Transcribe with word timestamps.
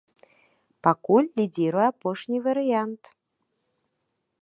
Пакуль 0.87 1.27
лідзіруе 1.37 1.85
апошні 1.93 2.37
варыянт. 2.49 3.03